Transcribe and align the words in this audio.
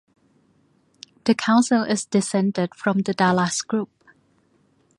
The 1.25 1.35
council 1.35 1.83
is 1.83 2.05
descended 2.05 2.73
from 2.73 3.03
the 3.03 3.13
Dallas 3.13 3.61
Group. 3.61 3.91